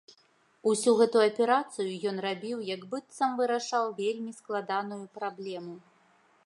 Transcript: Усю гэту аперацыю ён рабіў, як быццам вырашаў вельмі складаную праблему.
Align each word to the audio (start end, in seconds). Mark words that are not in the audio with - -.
Усю 0.69 0.93
гэту 0.99 1.17
аперацыю 1.25 1.91
ён 2.13 2.17
рабіў, 2.27 2.57
як 2.75 2.81
быццам 2.95 3.37
вырашаў 3.43 3.85
вельмі 4.01 4.31
складаную 4.41 5.03
праблему. 5.19 5.75